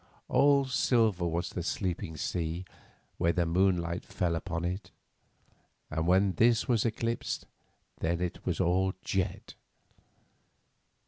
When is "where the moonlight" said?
3.19-4.03